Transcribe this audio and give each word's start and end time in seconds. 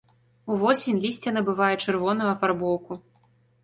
Увосень 0.53 1.03
лісце 1.05 1.29
набывае 1.37 1.71
чырвоную 1.85 2.29
афарбоўку. 2.35 3.03